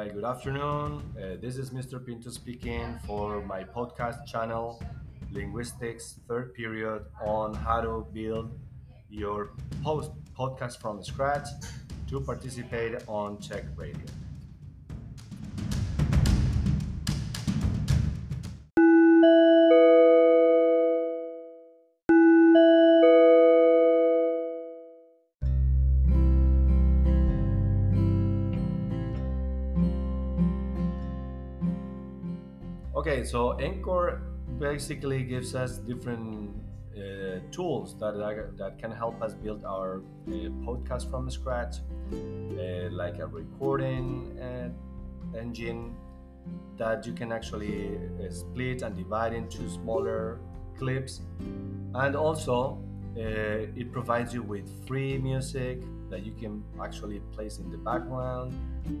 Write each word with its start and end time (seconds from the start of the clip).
Hi, 0.00 0.08
good 0.08 0.24
afternoon. 0.24 1.02
Uh, 1.14 1.36
this 1.42 1.58
is 1.58 1.72
Mr. 1.72 2.02
Pinto 2.02 2.30
speaking 2.30 2.98
for 3.06 3.42
my 3.42 3.62
podcast 3.62 4.24
channel, 4.26 4.82
Linguistics 5.30 6.20
Third 6.26 6.54
Period, 6.54 7.04
on 7.22 7.52
how 7.52 7.82
to 7.82 8.06
build 8.10 8.58
your 9.10 9.50
post 9.84 10.12
podcast 10.34 10.80
from 10.80 11.04
scratch 11.04 11.48
to 12.08 12.18
participate 12.18 12.94
on 13.08 13.38
Czech 13.40 13.64
Radio. 13.76 14.06
Okay, 33.00 33.24
so 33.24 33.58
Anchor 33.58 34.20
basically 34.58 35.22
gives 35.22 35.54
us 35.54 35.78
different 35.78 36.50
uh, 36.94 37.40
tools 37.50 37.96
that, 37.98 38.12
that 38.58 38.78
can 38.78 38.92
help 38.92 39.22
us 39.22 39.32
build 39.32 39.64
our 39.64 40.02
uh, 40.28 40.30
podcast 40.66 41.10
from 41.10 41.30
scratch, 41.30 41.76
uh, 42.12 42.90
like 42.90 43.18
a 43.18 43.26
recording 43.26 44.38
uh, 44.38 44.68
engine 45.38 45.96
that 46.76 47.06
you 47.06 47.14
can 47.14 47.32
actually 47.32 47.96
uh, 47.96 48.30
split 48.30 48.82
and 48.82 48.94
divide 48.98 49.32
into 49.32 49.66
smaller 49.70 50.38
clips, 50.76 51.22
and 51.94 52.14
also 52.14 52.84
uh, 53.16 53.80
it 53.80 53.90
provides 53.92 54.34
you 54.34 54.42
with 54.42 54.68
free 54.86 55.16
music 55.16 55.80
that 56.10 56.26
you 56.26 56.32
can 56.32 56.62
actually 56.82 57.20
place 57.32 57.60
in 57.60 57.70
the 57.70 57.78
background 57.78 58.52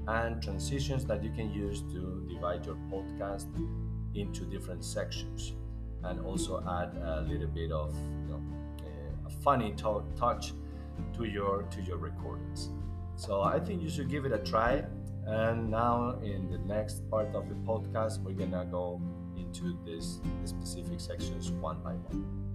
and 0.08 0.42
transitions 0.42 1.04
that 1.04 1.22
you 1.22 1.30
can 1.32 1.52
use 1.52 1.82
to 1.92 2.26
divide 2.30 2.64
your 2.64 2.76
podcast 2.90 3.48
into 4.14 4.44
different 4.44 4.84
sections 4.84 5.54
and 6.04 6.20
also 6.20 6.60
add 6.60 6.96
a 7.02 7.20
little 7.28 7.48
bit 7.48 7.70
of 7.70 7.94
you 7.94 8.28
know, 8.28 8.42
eh, 8.84 9.26
a 9.26 9.30
funny 9.42 9.72
to- 9.72 10.04
touch 10.16 10.52
to 11.16 11.24
your 11.24 11.62
to 11.64 11.80
your 11.82 11.96
recordings. 11.96 12.70
So 13.16 13.42
i 13.42 13.58
think 13.60 13.82
you 13.82 13.90
should 13.90 14.08
give 14.08 14.24
it 14.24 14.32
a 14.32 14.38
try. 14.38 14.84
And 15.26 15.70
now 15.70 16.18
in 16.22 16.50
the 16.50 16.58
next 16.58 17.08
part 17.10 17.34
of 17.34 17.48
the 17.48 17.54
podcast 17.54 18.22
we're 18.22 18.32
gonna 18.32 18.64
go 18.64 19.00
into 19.36 19.78
this 19.84 20.20
the 20.40 20.48
specific 20.48 20.98
sections 21.00 21.50
one 21.50 21.80
by 21.82 21.92
one 21.92 22.49